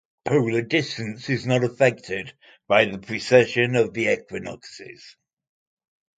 Polar 0.25 0.63
distance 0.63 1.29
is 1.29 1.45
not 1.45 1.63
affected 1.63 2.33
by 2.67 2.85
the 2.85 2.97
precession 2.97 3.75
of 3.75 3.93
the 3.93 4.11
equinoxes. 4.11 5.15